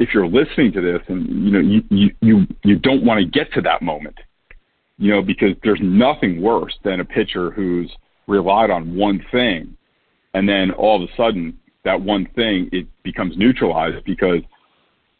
[0.00, 3.26] if you're listening to this and you know you you you, you don't want to
[3.26, 4.16] get to that moment
[4.98, 7.90] you know because there's nothing worse than a pitcher who's
[8.26, 9.76] relied on one thing
[10.34, 14.40] and then all of a sudden that one thing it becomes neutralized because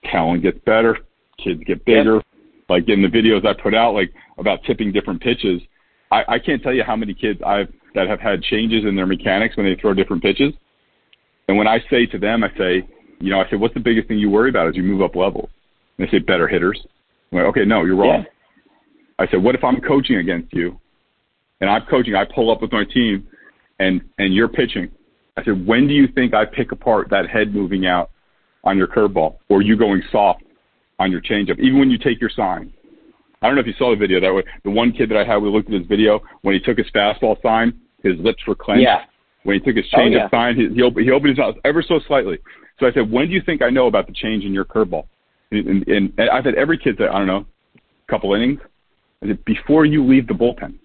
[0.04, 0.98] talent gets better,
[1.42, 2.16] kids get bigger.
[2.16, 2.24] Yep.
[2.68, 5.60] Like in the videos I put out, like about tipping different pitches,
[6.10, 9.06] I, I can't tell you how many kids I've that have had changes in their
[9.06, 10.52] mechanics when they throw different pitches.
[11.48, 12.86] And when I say to them, I say,
[13.18, 15.16] you know, I say, what's the biggest thing you worry about as you move up
[15.16, 15.48] levels?
[15.96, 16.78] And they say, better hitters.
[17.32, 18.24] I'm like, okay, no, you're wrong.
[18.24, 19.24] Yeah.
[19.24, 20.78] I said, what if I'm coaching against you,
[21.60, 23.26] and I'm coaching, I pull up with my team,
[23.80, 24.90] and and you're pitching,
[25.36, 28.10] I said, when do you think I pick apart that head moving out
[28.64, 30.42] on your curveball or you going soft
[30.98, 32.72] on your changeup, even when you take your sign?
[33.40, 34.42] I don't know if you saw the video that way.
[34.64, 36.88] The one kid that I had, we looked at his video when he took his
[36.94, 38.82] fastball sign, his lips were clenched.
[38.82, 39.02] Yeah.
[39.44, 40.30] When he took his changeup oh, yeah.
[40.30, 42.38] sign, he, he, opened, he opened his mouth ever so slightly.
[42.80, 45.06] So I said, when do you think I know about the change in your curveball?
[45.50, 48.60] And, and, and I said, every kid said, I don't know, a couple innings.
[49.22, 50.78] I said, before you leave the bullpen.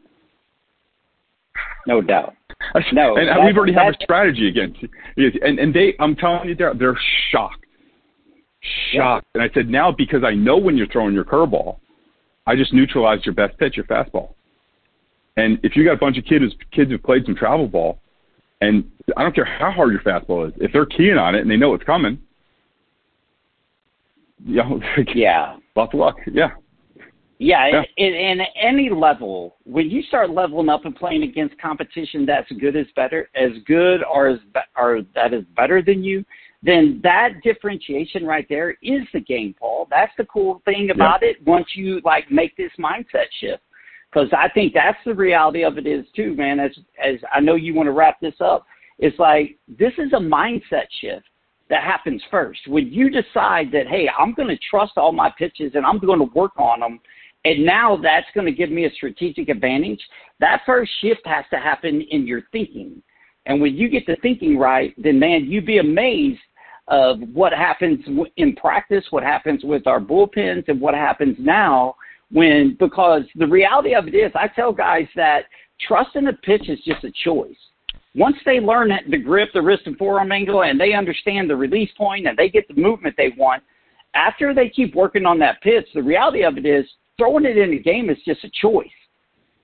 [1.87, 2.35] No doubt.
[2.93, 4.79] No, and we've already have a strategy against.
[5.17, 6.97] And and they, I'm telling you, they're they're
[7.29, 7.62] shocked,
[8.91, 9.27] shocked.
[9.33, 9.41] Yeah.
[9.41, 11.77] And I said now because I know when you're throwing your curveball,
[12.45, 14.33] I just neutralized your best pitch, your fastball.
[15.37, 17.99] And if you got a bunch of kids kids who've played some travel ball,
[18.61, 21.49] and I don't care how hard your fastball is, if they're keying on it and
[21.49, 22.19] they know it's coming,
[24.45, 24.79] you know,
[25.15, 26.17] yeah, lots of luck.
[26.31, 26.51] Yeah.
[27.39, 27.81] Yeah, yeah.
[27.97, 32.75] In, in any level, when you start leveling up and playing against competition that's good
[32.77, 34.39] as better, as good or as
[34.77, 36.23] or that is better than you,
[36.63, 39.87] then that differentiation right there is the game, Paul.
[39.89, 41.29] That's the cool thing about yeah.
[41.29, 41.45] it.
[41.45, 43.61] Once you like make this mindset shift,
[44.11, 46.59] because I think that's the reality of it is too, man.
[46.59, 46.71] As
[47.03, 48.65] as I know you want to wrap this up,
[48.97, 51.25] it's like this is a mindset shift
[51.69, 52.67] that happens first.
[52.67, 56.19] When you decide that, hey, I'm going to trust all my pitches and I'm going
[56.19, 56.99] to work on them
[57.45, 60.01] and now that's going to give me a strategic advantage.
[60.39, 63.01] That first shift has to happen in your thinking.
[63.45, 66.39] And when you get the thinking right, then man, you'd be amazed
[66.87, 67.99] of what happens
[68.37, 71.95] in practice, what happens with our bullpens, and what happens now
[72.31, 75.43] when because the reality of it is, I tell guys that
[75.87, 77.55] trust in the pitch is just a choice.
[78.15, 81.89] Once they learn the grip, the wrist and forearm angle, and they understand the release
[81.97, 83.63] point, and they get the movement they want,
[84.13, 86.85] after they keep working on that pitch, the reality of it is
[87.17, 88.87] throwing it in the game is just a choice.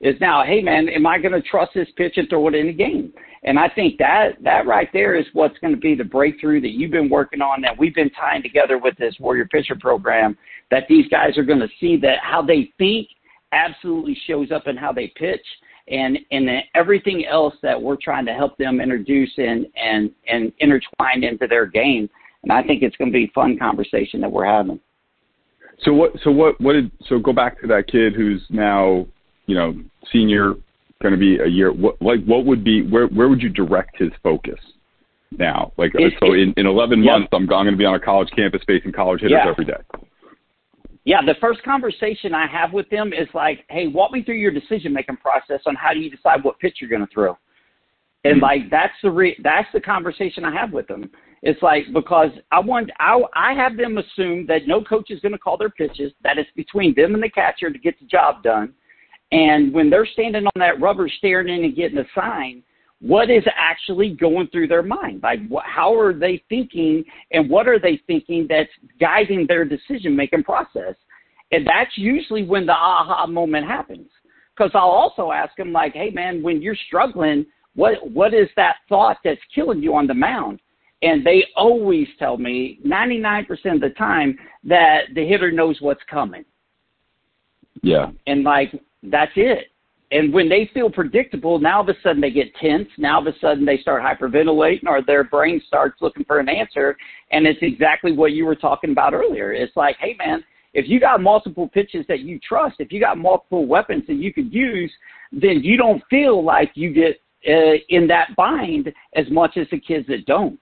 [0.02, 2.68] Is now, hey man, am I going to trust this pitch and throw it in
[2.68, 3.14] the game?
[3.44, 6.72] And I think that that right there is what's going to be the breakthrough that
[6.72, 10.38] you've been working on, that we've been tying together with this Warrior Pitcher program.
[10.72, 13.08] That these guys are going to see that how they think
[13.52, 15.46] absolutely shows up in how they pitch,
[15.88, 20.52] and and then everything else that we're trying to help them introduce and and and
[20.60, 22.10] intertwine into their game.
[22.44, 24.80] And I think it's going to be a fun conversation that we're having.
[25.84, 26.12] So what?
[26.24, 26.60] So what?
[26.62, 26.92] What did?
[27.08, 29.08] So go back to that kid who's now,
[29.50, 29.74] you know,
[30.14, 30.54] senior,
[31.02, 31.74] going to be a year.
[31.74, 32.84] What like what would be?
[32.84, 34.60] Where where would you direct his focus
[35.32, 35.72] now?
[35.78, 37.12] Like it, so in in 11 yeah.
[37.12, 39.50] months, I'm, I'm going to be on a college campus facing college hitters yeah.
[39.50, 39.82] every day.
[41.06, 44.52] Yeah, the first conversation I have with them is like, hey, walk me through your
[44.52, 47.36] decision making process on how do you decide what pitch you're going to throw.
[48.26, 48.44] And mm-hmm.
[48.44, 51.10] like that's the re- that's the conversation I have with them.
[51.42, 55.32] It's like because I want I I have them assume that no coach is going
[55.32, 56.12] to call their pitches.
[56.22, 58.74] That it's between them and the catcher to get the job done.
[59.32, 62.64] And when they're standing on that rubber staring in and getting a sign,
[63.02, 65.22] what is actually going through their mind?
[65.24, 70.44] Like, how are they thinking and what are they thinking that's guiding their decision making
[70.44, 70.96] process?
[71.52, 74.10] And that's usually when the aha moment happens.
[74.56, 78.78] Because I'll also ask them, like, hey, man, when you're struggling, what what is that
[78.90, 80.60] thought that's killing you on the mound?
[81.02, 86.44] And they always tell me, 99% of the time, that the hitter knows what's coming.
[87.82, 88.12] Yeah.
[88.28, 89.68] And like, that's it.
[90.12, 92.88] And when they feel predictable, now all of a sudden they get tense.
[92.98, 96.50] Now all of a sudden they start hyperventilating or their brain starts looking for an
[96.50, 96.98] answer.
[97.32, 99.54] And it's exactly what you were talking about earlier.
[99.54, 103.18] It's like, hey, man, if you got multiple pitches that you trust, if you got
[103.18, 104.92] multiple weapons that you could use,
[105.32, 109.80] then you don't feel like you get uh, in that bind as much as the
[109.80, 110.60] kids that don't.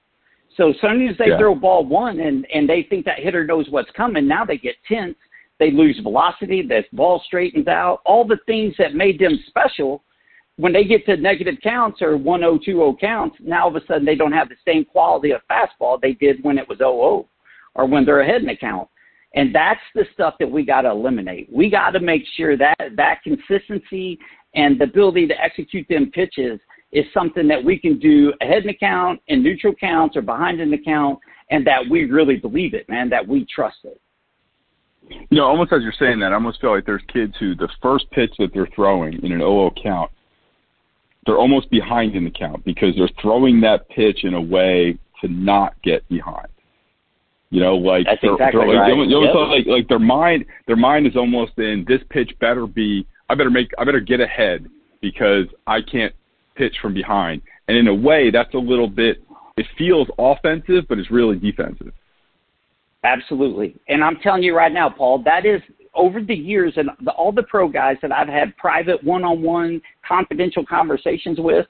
[0.58, 1.38] So as soon as they yeah.
[1.38, 4.76] throw ball one and, and they think that hitter knows what's coming, now they get
[4.88, 5.16] tense
[5.60, 6.62] they lose velocity.
[6.62, 8.02] The ball straightens out.
[8.06, 10.04] All the things that made them special,
[10.58, 14.06] when they get to negative counts or 1 0 counts, now all of a sudden
[14.06, 17.28] they don't have the same quality of fastball they did when it was 0
[17.76, 18.88] or when they're ahead in the count.
[19.36, 21.48] And that's the stuff that we got to eliminate.
[21.52, 24.18] We got to make sure that that consistency
[24.56, 26.60] and the ability to execute them pitches
[26.92, 30.60] is something that we can do ahead in the count, in neutral counts, or behind
[30.60, 31.20] in the count,
[31.52, 34.02] and that we really believe it, man, that we trust it.
[35.10, 37.70] You know, almost as you're saying that, I almost feel like there's kids who the
[37.82, 40.12] first pitch that they're throwing in an 0 count,
[41.26, 45.28] they're almost behind in the count because they're throwing that pitch in a way to
[45.28, 46.48] not get behind.
[47.50, 48.98] You know, like That's they're, exactly they're right.
[48.98, 49.36] you yep.
[49.36, 53.50] like like their mind their mind is almost in this pitch better be I better
[53.50, 54.68] make I better get ahead
[55.02, 56.14] because I can't
[56.56, 57.42] pitch from behind.
[57.70, 59.24] And in a way that's a little bit
[59.56, 61.94] it feels offensive but it's really defensive.
[63.08, 63.76] Absolutely.
[63.88, 65.62] And I'm telling you right now, Paul, that is
[65.96, 70.66] over the years and the, all the pro guys that I've had private one-on-one confidential
[70.66, 71.66] conversations with,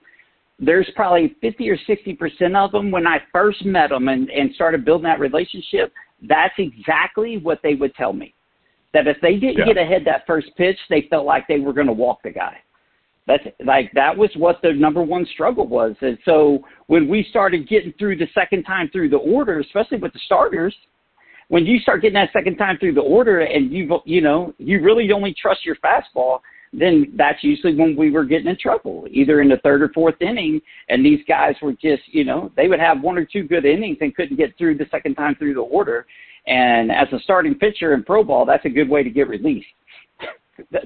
[0.59, 4.83] there's probably 50 or 60% of them when I first met them and, and started
[4.83, 5.93] building that relationship,
[6.27, 8.33] that's exactly what they would tell me.
[8.93, 9.65] That if they didn't yeah.
[9.65, 12.57] get ahead that first pitch, they felt like they were going to walk the guy.
[13.27, 15.95] That's like that was what the number one struggle was.
[16.01, 20.13] And so when we started getting through the second time through the order, especially with
[20.13, 20.73] the starters,
[21.49, 24.81] when you start getting that second time through the order and you you know you
[24.81, 26.39] really only trust your fastball
[26.73, 30.21] then that's usually when we were getting in trouble either in the third or fourth
[30.21, 33.65] inning and these guys were just you know they would have one or two good
[33.65, 36.05] innings and couldn't get through the second time through the order
[36.47, 39.67] and as a starting pitcher in pro ball that's a good way to get released
[40.71, 40.85] that's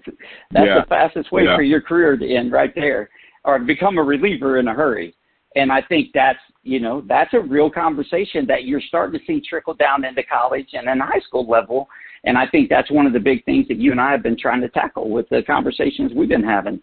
[0.52, 0.82] that's yeah.
[0.82, 1.56] the fastest way yeah.
[1.56, 3.10] for your career to end right there
[3.44, 5.16] or become a reliever in a hurry
[5.56, 9.42] and I think that's you know that's a real conversation that you're starting to see
[9.42, 11.88] trickle down into college and then high school level.
[12.24, 14.38] And I think that's one of the big things that you and I have been
[14.38, 16.80] trying to tackle with the conversations we've been having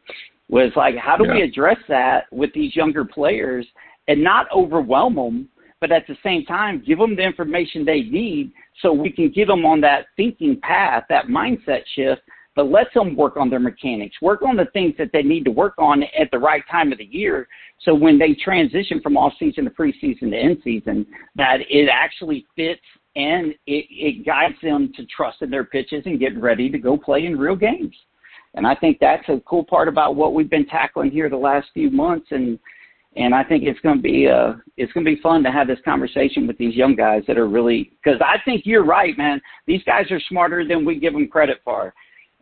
[0.48, 1.34] was like how do yeah.
[1.34, 3.66] we address that with these younger players
[4.08, 5.48] and not overwhelm them,
[5.80, 8.52] but at the same time give them the information they need
[8.82, 12.22] so we can get them on that thinking path, that mindset shift
[12.58, 15.50] but let them work on their mechanics, work on the things that they need to
[15.52, 17.46] work on at the right time of the year.
[17.82, 22.44] So when they transition from off season to preseason to end season, that it actually
[22.56, 22.80] fits
[23.14, 26.96] and it, it guides them to trust in their pitches and get ready to go
[26.96, 27.94] play in real games.
[28.54, 31.68] And I think that's a cool part about what we've been tackling here the last
[31.74, 32.26] few months.
[32.32, 32.58] And
[33.14, 35.68] and I think it's going to be uh it's going to be fun to have
[35.68, 39.40] this conversation with these young guys that are really because I think you're right, man.
[39.68, 41.94] These guys are smarter than we give them credit for.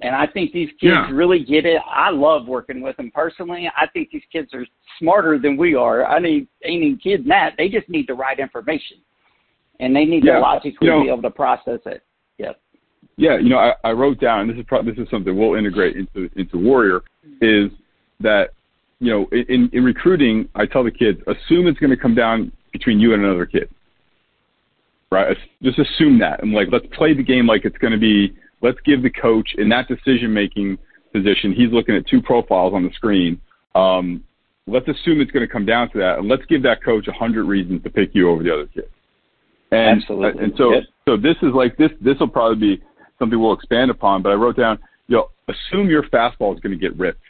[0.03, 1.11] And I think these kids yeah.
[1.11, 1.81] really get it.
[1.91, 3.71] I love working with them personally.
[3.77, 4.67] I think these kids are
[4.99, 6.05] smarter than we are.
[6.05, 7.55] I need any kid that.
[7.57, 8.99] They just need the right information.
[9.81, 10.35] And they need yeah.
[10.35, 12.03] to logically you know, be able to process it.
[12.39, 12.61] Yep.
[13.17, 15.55] Yeah, you know, I, I wrote down, and this is pro- this is something we'll
[15.55, 17.03] integrate into into Warrior,
[17.41, 17.71] is
[18.21, 18.51] that
[19.01, 22.53] you know in in recruiting, I tell the kids assume it's going to come down
[22.73, 23.71] between you and another kid,
[25.11, 25.35] right?
[25.63, 28.79] Just assume that, and like let's play the game like it's going to be let's
[28.85, 30.79] give the coach in that decision making
[31.13, 33.41] position, he's looking at two profiles on the screen.
[33.75, 34.25] Um,
[34.67, 37.13] let's assume it's going to come down to that, and let's give that coach a
[37.13, 38.89] hundred reasons to pick you over the other kid.
[39.71, 40.45] And, Absolutely.
[40.45, 40.83] And so, yep.
[41.07, 41.91] so this is like this.
[42.01, 42.83] This will probably be
[43.19, 44.23] something we'll expand upon.
[44.23, 44.79] But I wrote down,
[45.09, 47.23] you know, assume your fastball is going to get ripped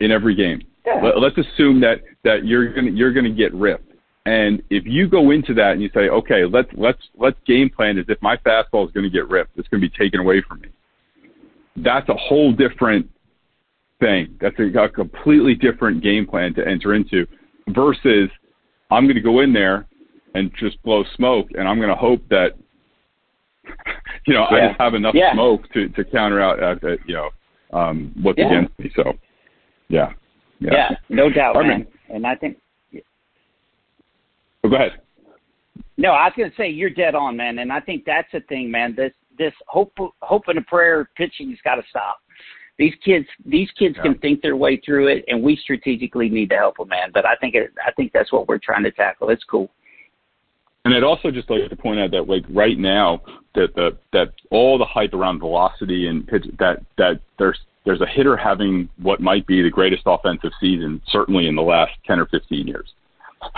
[0.00, 0.62] in every game.
[0.86, 1.00] Yeah.
[1.02, 3.89] Let, let's assume that that you're going you're going to get ripped.
[4.26, 7.98] And if you go into that and you say, okay, let's let's let's game plan
[7.98, 10.42] as if my fastball is going to get ripped, it's going to be taken away
[10.46, 10.68] from me.
[11.76, 13.08] That's a whole different
[13.98, 14.36] thing.
[14.40, 17.26] That's a, a completely different game plan to enter into
[17.68, 18.28] versus
[18.90, 19.86] I'm going to go in there
[20.34, 22.50] and just blow smoke, and I'm going to hope that
[24.26, 24.56] you know yeah.
[24.56, 25.32] I just have enough yeah.
[25.32, 27.30] smoke to to counter out uh, uh, you know
[27.72, 28.48] um, what's yeah.
[28.48, 28.90] against me.
[28.94, 29.14] So,
[29.88, 30.12] yeah,
[30.60, 31.68] yeah, no doubt, man.
[31.68, 31.86] man.
[32.10, 32.58] And I think.
[34.70, 35.00] Go ahead.
[35.96, 38.40] No, I was going to say you're dead on, man, and I think that's the
[38.48, 38.94] thing, man.
[38.96, 39.92] This this hope
[40.22, 42.20] hope and a prayer pitching's got to stop.
[42.78, 44.04] These kids these kids yeah.
[44.04, 47.10] can think their way through it, and we strategically need to help them, man.
[47.12, 49.28] But I think it, I think that's what we're trying to tackle.
[49.30, 49.70] It's cool.
[50.84, 53.20] And I'd also just like to point out that like right now
[53.54, 58.06] that the that all the hype around velocity and pitch that that there's there's a
[58.06, 62.26] hitter having what might be the greatest offensive season certainly in the last ten or
[62.26, 62.94] fifteen years.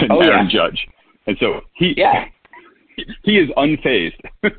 [0.00, 0.68] and oh, Aaron yeah.
[0.68, 0.86] Judge.
[1.26, 2.26] And so he yeah.
[3.22, 4.20] he is unfazed.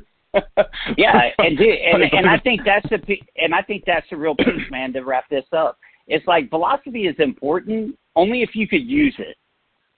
[0.96, 2.98] yeah, and, and and I think that's the
[3.36, 4.92] and I think that's the real piece, man.
[4.94, 9.36] To wrap this up, it's like velocity is important only if you could use it.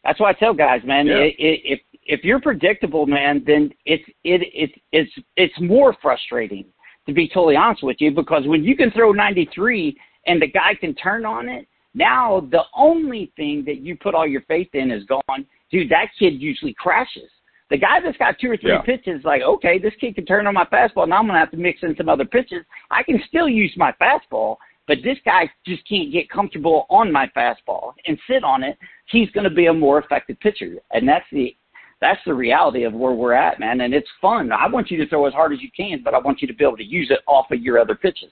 [0.02, 1.18] That's why I tell guys, man, yeah.
[1.18, 6.64] it, it, if if you're predictable, man, then it's it it it's it's more frustrating
[7.06, 10.74] to be totally honest with you because when you can throw 93 and the guy
[10.74, 14.90] can turn on it, now the only thing that you put all your faith in
[14.90, 15.46] is gone.
[15.70, 17.30] Dude, that kid usually crashes.
[17.70, 18.82] The guy that's got two or three yeah.
[18.82, 21.08] pitches, like, okay, this kid can turn on my fastball.
[21.08, 22.64] Now I'm gonna have to mix in some other pitches.
[22.90, 27.30] I can still use my fastball, but this guy just can't get comfortable on my
[27.36, 28.78] fastball and sit on it.
[29.06, 31.56] He's going to be a more effective pitcher, and that's the
[32.00, 33.80] that's the reality of where we're at, man.
[33.80, 34.52] And it's fun.
[34.52, 36.52] I want you to throw as hard as you can, but I want you to
[36.52, 38.30] be able to use it off of your other pitches.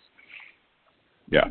[1.31, 1.49] Yeah.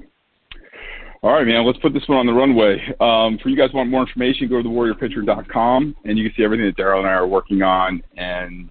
[1.23, 1.65] All right, man.
[1.65, 2.81] Let's put this one on the runway.
[2.99, 6.65] Um, for you guys want more information, go to thewarriorpitcher.com, and you can see everything
[6.65, 8.01] that Daryl and I are working on.
[8.17, 8.69] And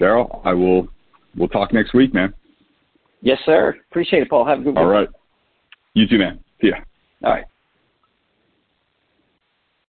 [0.00, 0.88] Daryl, I will
[1.36, 2.34] we'll talk next week, man.
[3.22, 3.76] Yes, sir.
[3.90, 4.44] Appreciate it, Paul.
[4.44, 4.84] Have a good one.
[4.84, 5.08] All right.
[5.94, 6.40] You too, man.
[6.60, 6.76] See ya.
[7.22, 7.44] All right.